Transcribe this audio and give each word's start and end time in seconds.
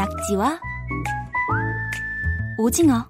낙지와 0.00 0.58
오징어 2.56 3.06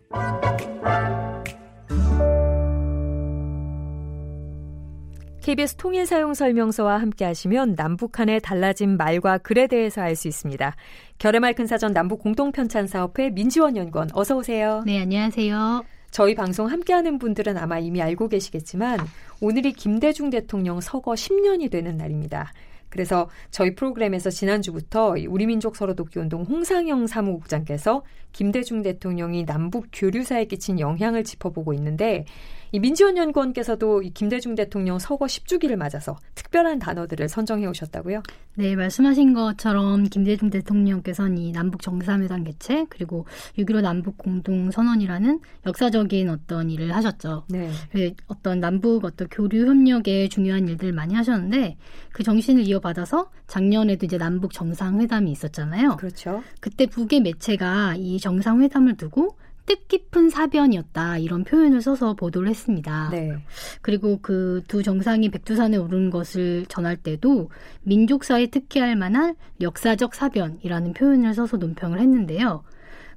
KBS 5.40 5.76
통일 5.76 6.06
사용 6.06 6.34
설명서와 6.34 7.00
함께 7.00 7.24
하시면 7.24 7.74
남북한의 7.76 8.40
달라진 8.40 8.96
말과 8.96 9.38
글에 9.38 9.68
대해서 9.68 10.00
알 10.00 10.16
수 10.16 10.26
있습니다. 10.26 10.74
결의말 11.18 11.54
큰 11.54 11.68
사전 11.68 11.92
남북 11.92 12.22
공동 12.22 12.50
편찬 12.50 12.88
사업회 12.88 13.30
민지원 13.30 13.76
연구원 13.76 14.08
어서 14.12 14.36
오세요. 14.36 14.82
네, 14.84 15.00
안녕하세요. 15.00 15.84
저희 16.10 16.34
방송 16.34 16.66
함께하는 16.66 17.20
분들은 17.20 17.56
아마 17.56 17.78
이미 17.78 18.02
알고 18.02 18.28
계시겠지만 18.28 18.98
오늘이 19.40 19.72
김대중 19.74 20.28
대통령 20.28 20.80
서거 20.80 21.12
10년이 21.12 21.70
되는 21.70 21.96
날입니다. 21.96 22.52
그래서 22.90 23.28
저희 23.50 23.74
프로그램에서 23.74 24.30
지난주부터 24.30 25.14
우리 25.28 25.46
민족 25.46 25.76
서로 25.76 25.94
돕기 25.94 26.18
운동 26.18 26.42
홍상영 26.42 27.06
사무국장께서 27.06 28.02
김대중 28.32 28.82
대통령이 28.82 29.46
남북 29.46 29.86
교류사에 29.92 30.44
끼친 30.44 30.78
영향을 30.78 31.24
짚어보고 31.24 31.72
있는데 31.74 32.26
이 32.72 32.78
민지원 32.78 33.16
연구원께서도 33.16 34.02
이 34.02 34.10
김대중 34.10 34.54
대통령 34.54 34.98
서거 34.98 35.26
10주기를 35.26 35.74
맞아서 35.76 36.16
특별한 36.36 36.78
단어들을 36.78 37.28
선정해 37.28 37.66
오셨다고요? 37.66 38.22
네, 38.54 38.76
말씀하신 38.76 39.34
것처럼 39.34 40.04
김대중 40.04 40.50
대통령께서는 40.50 41.38
이 41.38 41.52
남북 41.52 41.82
정상회담 41.82 42.44
개최 42.44 42.86
그리고 42.88 43.26
6.15 43.58 43.80
남북 43.80 44.18
공동 44.18 44.70
선언이라는 44.70 45.40
역사적인 45.66 46.28
어떤 46.28 46.70
일을 46.70 46.94
하셨죠. 46.94 47.44
네. 47.48 47.70
그 47.90 48.12
어떤 48.28 48.60
남북 48.60 49.04
어떤 49.04 49.28
교류 49.28 49.66
협력에 49.66 50.28
중요한 50.28 50.68
일들 50.68 50.92
많이 50.92 51.14
하셨는데 51.14 51.76
그 52.12 52.22
정신을 52.22 52.66
이어받아서 52.66 53.30
작년에도 53.48 54.06
이제 54.06 54.16
남북 54.16 54.52
정상회담이 54.52 55.30
있었잖아요. 55.32 55.96
그렇죠. 55.96 56.42
그때 56.60 56.86
북의 56.86 57.20
매체가 57.20 57.96
이 57.96 58.20
정상회담을 58.20 58.96
두고 58.96 59.36
뜻깊은 59.70 60.30
사변이었다 60.30 61.18
이런 61.18 61.44
표현을 61.44 61.80
써서 61.80 62.14
보도를 62.14 62.48
했습니다. 62.48 63.10
네. 63.10 63.36
그리고 63.82 64.18
그 64.20 64.62
두 64.66 64.82
정상이 64.82 65.28
백두산에 65.30 65.76
오른 65.76 66.10
것을 66.10 66.66
전할 66.66 66.96
때도 66.96 67.50
민족사에 67.82 68.46
특기할 68.46 68.96
만한 68.96 69.34
역사적 69.60 70.14
사변이라는 70.14 70.92
표현을 70.92 71.34
써서 71.34 71.56
논평을 71.56 71.98
했는데요. 71.98 72.62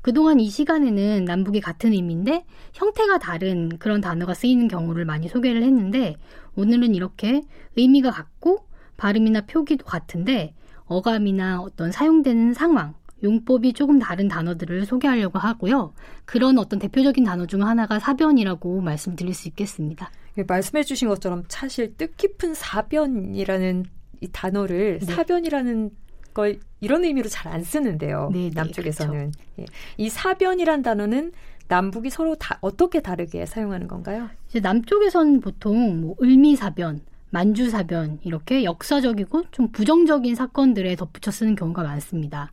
그동안 0.02 0.40
이 0.40 0.50
시간에는 0.50 1.26
남북이 1.26 1.62
같은 1.62 1.94
의미인데 1.94 2.46
형태가 2.74 3.20
다른 3.20 3.78
그런 3.78 4.02
단어가 4.02 4.34
쓰이는 4.34 4.68
경우를 4.68 5.06
많이 5.06 5.30
소개를 5.30 5.64
했는데 5.64 6.16
오늘은 6.56 6.96
이렇게 6.96 7.42
의미가 7.78 8.12
같고 8.12 8.66
발음이나 8.98 9.42
표기도 9.42 9.86
같은데 9.86 10.54
어감이나 10.86 11.62
어떤 11.62 11.92
사용되는 11.92 12.54
상황 12.54 12.96
용법이 13.24 13.74
조금 13.74 14.00
다른 14.00 14.28
단어들을 14.28 14.86
소개하려고 14.86 15.40
하고요. 15.40 15.94
그런 16.26 16.58
어떤 16.58 16.80
대표적인 16.80 17.24
단어 17.24 17.46
중 17.46 17.64
하나가 17.66 18.00
사변이라고 18.00 18.82
말씀드릴 18.82 19.34
수 19.34 19.48
있겠습니다. 19.48 20.12
예, 20.38 20.44
말씀해 20.44 20.84
주신 20.84 21.08
것처럼 21.08 21.44
사실 21.48 21.96
뜻깊은 21.96 22.54
사변이라는 22.54 23.86
이 24.22 24.28
단어를 24.32 25.00
네. 25.00 25.06
사변이라는 25.06 25.92
걸 26.34 26.60
이런 26.82 27.04
의미로 27.04 27.30
잘 27.30 27.52
안 27.54 27.64
쓰는데요. 27.64 28.30
네, 28.34 28.50
네, 28.50 28.52
남쪽에서는 28.54 29.32
그렇죠. 29.32 29.40
예. 29.60 29.66
이 29.98 30.10
사변이란 30.10 30.82
단어는 30.82 31.32
남북이 31.68 32.10
서로 32.10 32.36
다 32.36 32.58
어떻게 32.62 33.02
다르게 33.02 33.46
사용하는 33.46 33.88
건가요? 33.88 34.30
이제 34.50 34.60
남쪽에서는 34.60 35.40
보통 35.40 36.02
뭐 36.02 36.16
을미사변, 36.22 37.02
만주사변 37.30 38.20
이렇게 38.24 38.64
역사적이고 38.64 39.46
좀 39.52 39.72
부정적인 39.72 40.36
사건들에 40.36 40.96
덧붙여 40.96 41.32
쓰는 41.32 41.56
경우가 41.56 41.84
많습니다. 41.84 42.52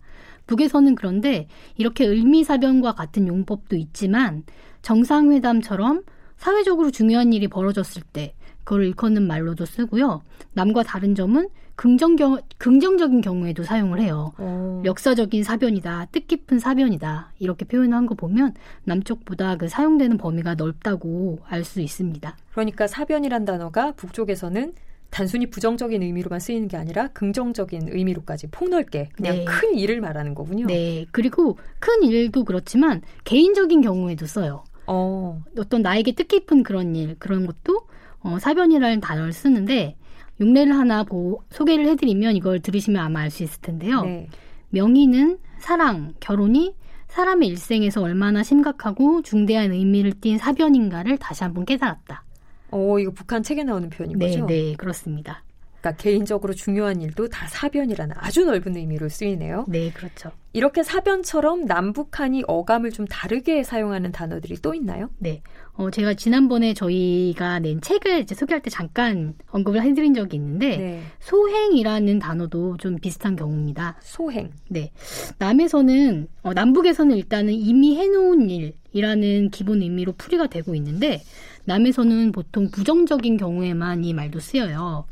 북에서는 0.51 0.97
그런데 0.97 1.47
이렇게 1.77 2.05
을미사변과 2.05 2.95
같은 2.95 3.29
용법도 3.29 3.77
있지만 3.77 4.43
정상회담처럼 4.83 6.03
사회적으로 6.37 6.91
중요한 6.91 7.33
일이 7.33 7.47
벌어졌을 7.47 8.03
때 8.03 8.35
그걸 8.65 8.87
일컫는 8.87 9.27
말로도 9.27 9.65
쓰고요. 9.65 10.23
남과 10.55 10.83
다른 10.83 11.15
점은 11.15 11.49
긍정 11.77 12.17
경, 12.17 12.41
긍정적인 12.59 13.21
경우에도 13.21 13.63
사용을 13.63 14.01
해요. 14.01 14.33
오. 14.39 14.43
어. 14.43 14.83
역사적인 14.85 15.45
사변이다, 15.45 16.07
뜻깊은 16.07 16.59
사변이다 16.59 17.33
이렇게 17.39 17.65
표현한 17.65 18.07
거 18.07 18.15
보면 18.17 18.55
남쪽보다 18.85 19.57
그 19.57 19.69
사용되는 19.69 20.19
범위가 20.19 20.57
넓다고 20.57 21.39
알 21.47 21.63
수 21.65 21.81
있습니다. 21.81 22.37
그러니까 22.53 22.87
사변이란 22.89 23.45
단어가 23.45 23.93
북쪽에서는 23.93 24.73
단순히 25.11 25.47
부정적인 25.47 26.03
의미로만 26.03 26.41
쓰이는 26.41 26.69
게 26.69 26.77
아니라 26.77 27.09
긍정적인 27.09 27.89
의미로까지 27.91 28.47
폭넓게 28.49 29.11
그냥 29.13 29.37
네. 29.37 29.45
큰 29.45 29.77
일을 29.77 30.01
말하는 30.01 30.35
거군요. 30.35 30.67
네. 30.67 31.05
그리고 31.11 31.59
큰 31.79 32.03
일도 32.03 32.45
그렇지만 32.45 33.03
개인적인 33.25 33.81
경우에도 33.81 34.27
써요. 34.27 34.65
어. 34.87 35.43
어떤 35.59 35.83
나에게 35.83 36.13
뜻깊은 36.13 36.63
그런 36.63 36.95
일, 36.97 37.17
그런 37.19 37.47
것도 37.47 37.87
어, 38.21 38.39
사변이라는 38.39 39.01
단어를 39.01 39.33
쓰는데 39.33 39.97
용례를 40.41 40.73
하나 40.77 41.05
보, 41.05 41.43
소개를 41.51 41.87
해드리면 41.89 42.37
이걸 42.37 42.61
들으시면 42.61 43.03
아마 43.03 43.21
알 43.21 43.31
수 43.31 43.43
있을 43.43 43.61
텐데요. 43.61 44.03
네. 44.03 44.29
명의는 44.71 45.39
사랑, 45.59 46.15
결혼이 46.21 46.75
사람의 47.09 47.49
일생에서 47.49 48.01
얼마나 48.03 48.43
심각하고 48.43 49.23
중대한 49.23 49.73
의미를 49.73 50.13
띤 50.13 50.39
사변인가를 50.39 51.19
다시 51.19 51.43
한번 51.43 51.65
깨달았다. 51.65 52.25
어, 52.73 52.99
이거 52.99 53.11
북한 53.11 53.43
책에 53.43 53.65
나오는 53.65 53.89
표현인 53.91 54.19
네, 54.19 54.31
거죠? 54.31 54.47
네, 54.47 54.75
그렇습니다. 54.77 55.43
그러니까 55.81 55.93
개인적으로 56.03 56.53
중요한 56.53 57.01
일도 57.01 57.29
다 57.29 57.47
사변이라는 57.49 58.15
아주 58.19 58.45
넓은 58.45 58.77
의미로 58.77 59.09
쓰이네요. 59.09 59.65
네, 59.69 59.91
그렇죠. 59.91 60.31
이렇게 60.53 60.83
사변처럼 60.83 61.65
남북한이 61.65 62.45
어감을 62.47 62.91
좀 62.91 63.07
다르게 63.07 63.63
사용하는 63.63 64.13
단어들이 64.13 64.57
또 64.61 64.75
있나요? 64.75 65.09
네. 65.19 65.43
어, 65.75 65.91
제가 65.91 66.15
지난번에 66.15 66.75
저희가 66.75 67.61
낸 67.61 67.81
책을 67.81 68.21
이제 68.21 68.35
소개할 68.35 68.61
때 68.61 68.69
잠깐 68.69 69.35
언급을 69.51 69.83
해드린 69.83 70.13
적이 70.13 70.37
있는데, 70.37 70.77
네. 70.77 71.03
소행이라는 71.21 72.19
단어도 72.19 72.77
좀 72.77 72.97
비슷한 72.97 73.37
경우입니다. 73.37 73.97
소행. 74.03 74.51
네. 74.69 74.93
남에서는, 75.39 76.29
어, 76.43 76.53
남북에서는 76.53 77.17
일단은 77.17 77.55
이미 77.55 77.97
해놓은 77.97 78.51
일이라는 78.51 79.51
기본 79.51 79.81
의미로 79.81 80.13
풀이가 80.13 80.49
되고 80.49 80.75
있는데, 80.75 81.23
남에서는 81.65 82.33
보통 82.33 82.71
부정적인 82.71 83.37
경우에만 83.37 84.05
이 84.05 84.13
말도 84.13 84.41
쓰여요. 84.41 85.07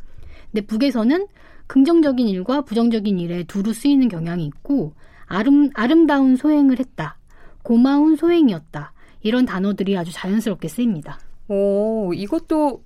근데 0.53 0.67
북에서는 0.67 1.27
긍정적인 1.67 2.27
일과 2.29 2.63
부정적인 2.63 3.19
일에 3.19 3.45
두루 3.45 3.73
쓰이는 3.73 4.09
경향이 4.09 4.45
있고 4.47 4.95
아름, 5.27 5.71
아름다운 5.75 6.37
소행을 6.37 6.79
했다. 6.79 7.19
고마운 7.63 8.17
소행이었다. 8.17 8.93
이런 9.21 9.45
단어들이 9.45 9.97
아주 9.97 10.11
자연스럽게 10.13 10.69
쓰입니다. 10.69 11.19
오, 11.49 12.13
이것도 12.15 12.83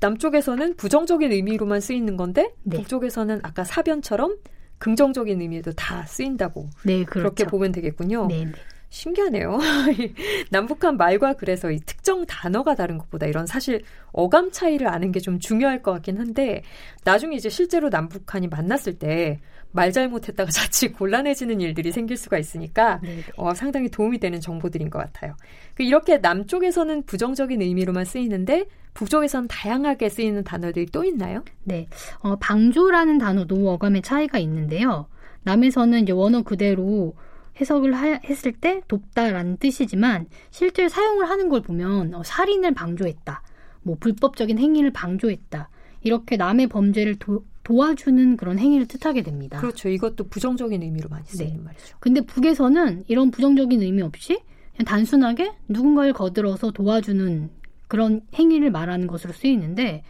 남쪽에서는 0.00 0.76
부정적인 0.76 1.32
의미로만 1.32 1.80
쓰이는 1.80 2.16
건데 2.16 2.52
네. 2.62 2.76
북쪽에서는 2.78 3.40
아까 3.42 3.64
사변처럼 3.64 4.36
긍정적인 4.78 5.40
의미에도 5.40 5.72
다 5.72 6.04
쓰인다고 6.04 6.68
네, 6.84 7.04
그렇죠. 7.04 7.34
그렇게 7.34 7.44
보면 7.44 7.72
되겠군요. 7.72 8.26
네, 8.26 8.44
네. 8.44 8.52
신기하네요. 8.94 9.58
남북한 10.50 10.96
말과 10.96 11.32
그래서 11.34 11.70
이 11.70 11.80
특정 11.80 12.24
단어가 12.26 12.74
다른 12.74 12.96
것보다 12.98 13.26
이런 13.26 13.44
사실 13.46 13.82
어감 14.12 14.52
차이를 14.52 14.86
아는 14.88 15.10
게 15.12 15.20
좀 15.20 15.38
중요할 15.40 15.82
것 15.82 15.92
같긴 15.92 16.18
한데 16.18 16.62
나중에 17.04 17.34
이제 17.36 17.48
실제로 17.48 17.88
남북한이 17.88 18.48
만났을 18.48 18.98
때 18.98 19.40
말 19.74 19.90
잘못했다가 19.90 20.50
자칫 20.52 20.92
곤란해지는 20.92 21.60
일들이 21.60 21.90
생길 21.90 22.16
수가 22.16 22.38
있으니까 22.38 23.00
네, 23.02 23.16
네. 23.16 23.22
어, 23.36 23.52
상당히 23.54 23.88
도움이 23.88 24.18
되는 24.18 24.40
정보들인 24.40 24.88
것 24.88 25.00
같아요. 25.00 25.34
그 25.74 25.82
이렇게 25.82 26.18
남쪽에서는 26.18 27.02
부정적인 27.02 27.60
의미로만 27.60 28.04
쓰이는데 28.04 28.66
북쪽에서는 28.94 29.48
다양하게 29.48 30.08
쓰이는 30.08 30.44
단어들이 30.44 30.86
또 30.86 31.04
있나요? 31.04 31.44
네, 31.64 31.88
어, 32.20 32.36
방조라는 32.36 33.18
단어도 33.18 33.68
어감의 33.72 34.02
차이가 34.02 34.38
있는데요. 34.38 35.08
남에서는 35.42 36.04
이제 36.04 36.12
원어 36.12 36.42
그대로 36.42 37.14
해석을 37.60 37.94
하, 37.94 38.06
했을 38.24 38.52
때 38.52 38.82
돕다라는 38.88 39.58
뜻이지만 39.58 40.26
실제 40.50 40.88
사용을 40.88 41.28
하는 41.28 41.48
걸 41.48 41.62
보면 41.62 42.14
어, 42.14 42.22
살인을 42.22 42.74
방조했다. 42.74 43.42
뭐 43.82 43.96
불법적인 44.00 44.58
행위를 44.58 44.92
방조했다. 44.92 45.68
이렇게 46.02 46.36
남의 46.36 46.66
범죄를 46.68 47.16
도, 47.16 47.44
도와주는 47.62 48.36
그런 48.36 48.58
행위를 48.58 48.86
뜻하게 48.86 49.22
됩니다. 49.22 49.58
그렇죠. 49.58 49.88
이것도 49.88 50.28
부정적인 50.28 50.82
의미로 50.82 51.08
많이 51.08 51.24
쓰이는 51.26 51.56
네. 51.56 51.62
말이죠. 51.62 51.96
근데 51.98 52.20
북에서는 52.20 53.04
이런 53.08 53.30
부정적인 53.30 53.80
의미 53.82 54.02
없이 54.02 54.40
그냥 54.76 54.84
단순하게 54.86 55.52
누군가를 55.68 56.12
거들어서 56.12 56.72
도와주는 56.72 57.50
그런 57.88 58.22
행위를 58.34 58.70
말하는 58.70 59.06
것으로 59.06 59.32
쓰이는데 59.32 60.02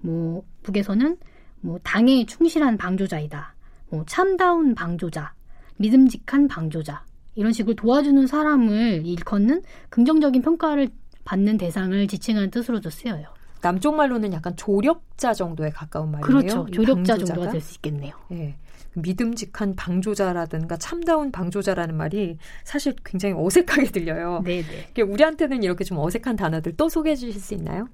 뭐 0.00 0.44
북에서는 0.62 1.16
뭐 1.60 1.78
당에 1.82 2.26
충실한 2.26 2.76
방조자이다. 2.76 3.54
뭐 3.90 4.04
참다운 4.06 4.74
방조자 4.74 5.32
믿음직한 5.78 6.48
방조자 6.48 7.04
이런 7.34 7.52
식으로 7.52 7.74
도와주는 7.74 8.26
사람을 8.26 9.06
일컫는 9.06 9.62
긍정적인 9.90 10.42
평가를 10.42 10.88
받는 11.24 11.56
대상을 11.58 12.06
지칭하는 12.06 12.50
뜻으로도 12.50 12.90
쓰여요. 12.90 13.37
남쪽 13.60 13.94
말로는 13.96 14.32
약간 14.32 14.54
조력자 14.56 15.34
정도에 15.34 15.70
가까운 15.70 16.10
말이에요. 16.12 16.26
그렇죠. 16.26 16.66
조력자 16.70 16.94
방조자가? 17.14 17.24
정도가 17.26 17.50
될 17.52 17.60
수 17.60 17.74
있겠네요. 17.76 18.12
예. 18.32 18.56
믿음직한 18.94 19.76
방조자라든가 19.76 20.76
참다운 20.76 21.30
방조자라는 21.30 21.96
말이 21.96 22.36
사실 22.64 22.96
굉장히 23.04 23.34
어색하게 23.38 23.84
들려요. 23.92 24.40
네 24.44 24.62
네. 24.94 25.02
우리한테는 25.02 25.62
이렇게 25.62 25.84
좀 25.84 25.98
어색한 25.98 26.34
단어들 26.36 26.74
또 26.76 26.88
소개해 26.88 27.14
주실 27.14 27.40
수 27.40 27.54
있나요? 27.54 27.88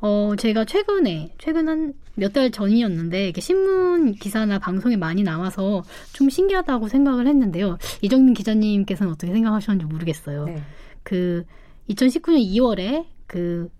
어, 0.00 0.32
제가 0.36 0.64
최근에, 0.66 1.34
최근 1.38 1.68
한 1.68 1.94
몇 2.16 2.32
달 2.34 2.50
전이었는데, 2.50 3.24
이렇게 3.24 3.40
신문 3.40 4.12
기사나 4.12 4.58
방송에 4.58 4.96
많이 4.96 5.22
나와서 5.22 5.82
좀 6.12 6.28
신기하다고 6.28 6.88
생각을 6.88 7.26
했는데요. 7.26 7.78
이정민 8.02 8.34
기자님께서는 8.34 9.12
어떻게 9.12 9.32
생각하셨는지 9.32 9.90
모르겠어요. 9.90 10.44
네. 10.44 10.62
그, 11.02 11.44
2019년 11.88 12.44
2월에 12.44 13.06
그 13.26 13.70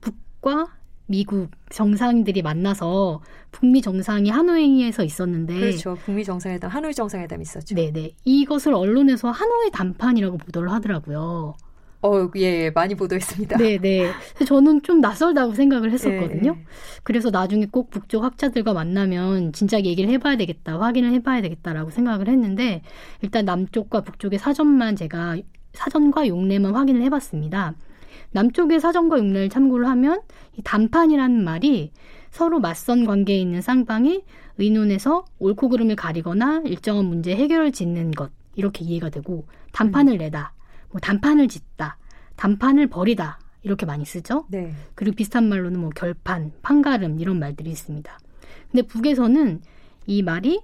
북과 0.00 0.68
미국 1.10 1.50
정상들이 1.70 2.40
만나서 2.40 3.20
북미 3.50 3.82
정상이 3.82 4.30
하노이에서 4.30 5.02
있었는데 5.02 5.58
그렇죠. 5.58 5.96
북미 6.04 6.22
정상회담, 6.22 6.70
하노이 6.70 6.94
정상회담 6.94 7.42
있었죠. 7.42 7.74
네 7.74 7.90
네. 7.92 8.14
이것을 8.24 8.72
언론에서 8.74 9.32
하노이 9.32 9.72
담판이라고 9.72 10.38
보도를 10.38 10.70
하더라고요. 10.70 11.56
어, 12.02 12.30
예, 12.36 12.70
많이 12.70 12.94
보도했습니다. 12.94 13.58
네 13.58 13.78
네. 13.78 14.08
저는 14.46 14.82
좀 14.82 15.00
낯설다고 15.00 15.54
생각을 15.54 15.90
했었거든요. 15.90 16.54
예. 16.56 16.64
그래서 17.02 17.30
나중에 17.30 17.66
꼭 17.66 17.90
북쪽 17.90 18.22
학자들과 18.22 18.72
만나면 18.72 19.52
진작 19.52 19.86
얘기를 19.86 20.08
해봐야 20.10 20.36
되겠다, 20.36 20.78
확인을 20.78 21.12
해봐야 21.14 21.42
되겠다라고 21.42 21.90
생각을 21.90 22.28
했는데 22.28 22.82
일단 23.20 23.44
남쪽과 23.44 24.02
북쪽의 24.02 24.38
사전만 24.38 24.94
제가 24.94 25.38
사전과 25.72 26.28
용례만 26.28 26.72
확인을 26.72 27.02
해봤습니다. 27.02 27.74
남쪽의 28.32 28.80
사정과 28.80 29.18
육례를 29.18 29.48
참고를 29.48 29.86
하면 29.88 30.20
이 30.56 30.62
단판이라는 30.62 31.42
말이 31.44 31.92
서로 32.30 32.60
맞선 32.60 33.04
관계에 33.04 33.38
있는 33.38 33.60
쌍방이 33.60 34.24
의논해서 34.58 35.24
옳고 35.38 35.68
그름을 35.68 35.96
가리거나 35.96 36.62
일정한 36.66 37.06
문제 37.06 37.34
해결을 37.34 37.72
짓는 37.72 38.12
것 38.12 38.30
이렇게 38.54 38.84
이해가 38.84 39.10
되고 39.10 39.46
단판을 39.72 40.14
음. 40.14 40.18
내다, 40.18 40.52
뭐 40.90 41.00
단판을 41.00 41.48
짓다, 41.48 41.96
단판을 42.36 42.88
버리다 42.88 43.38
이렇게 43.62 43.86
많이 43.86 44.04
쓰죠. 44.04 44.46
네. 44.48 44.72
그리고 44.94 45.16
비슷한 45.16 45.48
말로는 45.48 45.80
뭐 45.80 45.90
결판, 45.90 46.52
판가름 46.62 47.20
이런 47.20 47.38
말들이 47.38 47.70
있습니다. 47.70 48.18
근데 48.70 48.82
북에서는 48.86 49.60
이 50.06 50.22
말이 50.22 50.60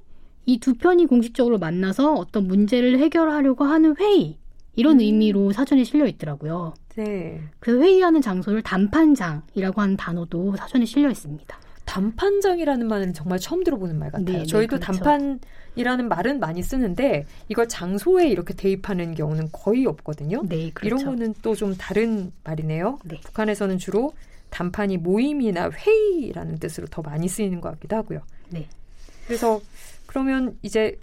이 0.47 0.59
두 0.59 0.75
편이 0.75 1.07
공식적으로 1.07 1.59
만나서 1.59 2.15
어떤 2.15 2.47
문제를 2.47 2.99
해결하려고 3.01 3.65
하는 3.65 3.97
회의 3.99 4.39
이런 4.77 4.97
음. 4.97 5.01
의미로 5.01 5.53
사전에 5.53 5.85
실려 5.85 6.07
있더라고요. 6.07 6.75
네. 6.97 7.41
그래서 7.59 7.83
회의하는 7.83 8.23
장소를 8.23 8.63
단판장이라고 8.63 9.81
하는 9.81 9.97
단어도 9.97 10.57
사전에 10.57 10.85
실려 10.85 11.11
있습니다. 11.11 11.59
단판장이라는 11.85 12.87
말은 12.87 13.15
정말 13.15 13.39
처음 13.39 13.65
들어보는 13.65 13.99
말 13.99 14.11
같아요. 14.11 14.27
네, 14.27 14.39
네 14.39 14.47
저희도 14.47 14.79
네, 14.79 14.87
그렇죠. 14.87 15.03
단판이라는 15.05 16.09
말은 16.09 16.41
많이 16.41 16.63
쓰는데 16.63 17.27
이걸 17.49 17.69
장소에 17.69 18.29
이렇게 18.29 18.55
대입하는 18.55 19.15
경우는 19.15 19.49
거의 19.53 19.87
없거든요. 19.87 20.43
네, 20.49 20.71
그렇죠. 20.75 20.97
이런 20.97 21.05
거는 21.05 21.35
또 21.43 21.55
좀 21.57 21.75
다른 21.77 22.33
말이네요. 22.45 22.99
네. 23.05 23.19
북한에서는 23.25 23.79
주로 23.79 24.13
단판이 24.51 24.99
모임이나 24.99 25.71
회의라는 25.71 26.59
뜻으로 26.59 26.87
더 26.89 27.03
많이 27.03 27.29
쓰이는 27.29 27.61
것 27.61 27.71
같기도 27.73 27.97
하고요. 27.97 28.21
네. 28.51 28.69
그래서 29.27 29.61
그러면 30.07 30.57
이제 30.63 30.99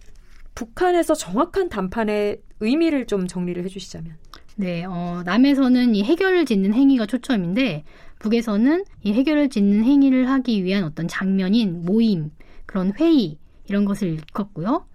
북한에서 0.56 1.14
정확한 1.16 1.70
단판의 1.70 2.42
의미를 2.60 3.06
좀 3.08 3.28
정리를 3.28 3.64
해주시자면. 3.66 4.16
네, 4.56 4.84
어, 4.86 5.24
남에서는 5.26 5.96
이 5.96 6.04
해결을 6.04 6.46
짓는 6.46 6.74
행위가 6.74 7.06
초점인데 7.08 7.84
북에서는 8.20 8.86
이 9.04 9.14
해결을 9.14 9.50
짓는 9.50 9.84
행위를 9.84 10.30
하기 10.30 10.64
위한 10.64 10.84
어떤 10.84 11.08
장면인 11.08 11.84
모임, 11.86 12.32
그런 12.66 12.94
회의 13.00 13.38
이런 13.68 13.86
것을 13.86 14.10
일컫고요. 14.10 14.86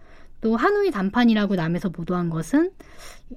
또 0.41 0.57
하노이 0.57 0.93
단판이라고 0.93 1.57
남에서 1.57 1.89
보도한 1.89 2.31
것은 2.31 2.71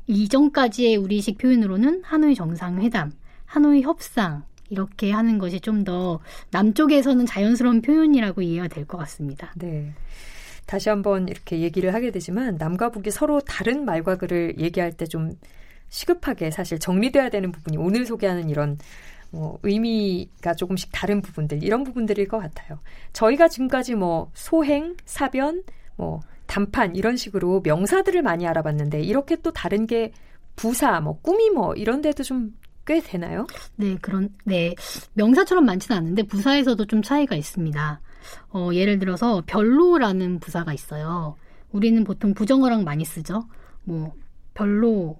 이전까지의 0.08 0.98
우리식 0.98 1.40
표현으로는 1.40 2.04
하노이 2.04 2.36
정상회담, 2.36 3.12
하노이 3.46 3.82
협상 3.82 4.44
이렇게 4.70 5.12
하는 5.12 5.38
것이 5.40 5.60
좀 5.60 5.84
더 5.84 6.20
남쪽에서는 6.52 7.26
자연스러운 7.26 7.82
표현이라고 7.82 8.42
이해가 8.44 8.68
될 8.68 8.86
것 8.86 8.98
같습니다. 9.00 9.52
네. 9.58 9.94
다시 10.66 10.90
한번 10.90 11.28
이렇게 11.28 11.60
얘기를 11.60 11.94
하게 11.94 12.12
되지만 12.12 12.56
남과 12.58 12.90
북이 12.90 13.12
서로 13.12 13.42
다른 13.42 13.86
말과 13.86 14.18
글을 14.18 14.60
얘기할 14.60 14.94
때 14.94 15.06
좀 15.06 15.32
시급하게 15.90 16.52
사실 16.52 16.80
정리돼야 16.80 17.30
되는 17.30 17.52
부분이 17.52 17.78
오늘 17.78 18.06
소개하는 18.06 18.50
이런 18.50 18.78
뭐 19.30 19.60
의미가 19.64 20.54
조금씩 20.56 20.90
다른 20.94 21.22
부분들 21.22 21.64
이런 21.64 21.84
부분들일 21.84 22.28
것 22.30 22.40
같아요. 22.40 22.80
저희가 23.14 23.50
지금까지 23.50 23.96
뭐 23.96 24.32
소행, 24.34 24.96
사변, 25.06 25.64
뭐 25.98 26.22
단판 26.48 26.96
이런 26.96 27.18
식으로 27.18 27.62
명사들을 27.64 28.22
많이 28.22 28.48
알아봤는데 28.48 29.02
이렇게 29.02 29.36
또 29.38 29.52
다른 29.52 29.86
게 29.86 30.14
부사, 30.56 31.02
뭐 31.02 31.20
꾸미 31.22 31.50
뭐 31.50 31.74
이런 31.76 32.02
데도 32.02 32.24
좀 32.24 32.62
꽤 32.86 33.00
되나요? 33.00 33.46
네, 33.76 33.96
그런 34.02 34.30
네 34.44 34.74
명사처럼 35.14 35.66
많지는 35.66 35.98
않은데 35.98 36.24
부사에서도 36.24 36.84
좀 36.86 37.02
차이가 37.02 37.36
있습니다. 37.36 38.02
어, 38.50 38.70
예를 38.74 39.00
들어서 39.00 39.44
별로라는 39.46 40.40
부사가 40.40 40.74
있어요. 40.74 41.36
우리는 41.72 42.04
보통 42.04 42.34
부정어랑 42.34 42.84
많이 42.84 43.06
쓰죠. 43.06 43.44
뭐 43.84 44.14
별로 44.54 45.20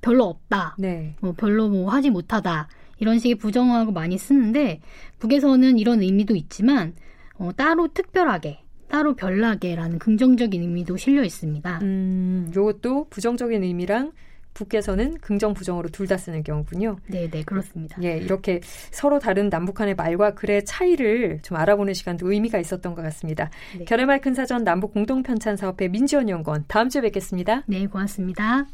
별로 0.00 0.24
없다. 0.24 0.76
네. 0.78 1.16
뭐 1.20 1.32
별로 1.32 1.68
뭐 1.68 1.90
하지 1.90 2.10
못하다. 2.10 2.68
이런 2.98 3.18
식의 3.18 3.36
부정어하고 3.36 3.92
많이 3.92 4.18
쓰는데 4.18 4.80
북에서는 5.18 5.78
이런 5.78 6.02
의미도 6.02 6.36
있지만 6.36 6.94
어, 7.38 7.50
따로 7.56 7.88
특별하게 7.88 8.60
따로 8.88 9.14
별나게라는 9.14 9.98
긍정적인 9.98 10.60
의미도 10.60 10.96
실려 10.96 11.22
있습니다. 11.22 11.78
음, 11.82 12.50
요것도 12.54 13.06
부정적인 13.08 13.62
의미랑 13.62 14.12
북께서는 14.54 15.18
긍정 15.20 15.54
부정으로 15.54 15.88
둘 15.88 16.10
다 16.10 16.16
쓰는 16.16 16.42
경우군요. 16.42 16.96
네, 17.06 17.30
네, 17.30 17.44
그렇습니다. 17.44 17.96
예, 18.02 18.18
이렇게 18.18 18.60
서로 18.90 19.20
다른 19.20 19.48
남북한의 19.48 19.94
말과 19.94 20.34
글의 20.34 20.64
차이를 20.64 21.38
좀 21.42 21.56
알아보는 21.56 21.94
시간도 21.94 22.32
의미가 22.32 22.58
있었던 22.58 22.94
것 22.96 23.02
같습니다. 23.02 23.48
네. 23.78 23.84
결의말 23.84 24.20
큰 24.20 24.34
사전 24.34 24.64
남북 24.64 24.92
공동 24.92 25.22
편찬 25.22 25.56
사업회 25.56 25.86
민지원 25.86 26.28
연구원 26.28 26.64
다음 26.66 26.88
주에 26.88 27.00
뵙겠습니다. 27.02 27.62
네, 27.66 27.86
고맙습니다. 27.86 28.66